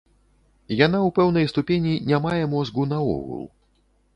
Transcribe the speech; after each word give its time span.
Яна 0.85 0.99
ў 1.01 1.09
пэўнай 1.19 1.45
ступені 1.53 1.93
не 2.13 2.17
мае 2.25 2.41
мозгу 2.55 2.87
наогул. 2.93 3.45